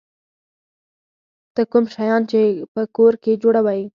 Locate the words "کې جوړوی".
3.23-3.81